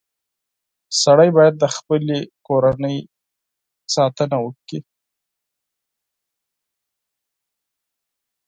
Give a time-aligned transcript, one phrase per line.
[1.03, 2.97] •سړی باید د خپلې کورنۍ
[3.95, 4.79] ساتنه وکړي.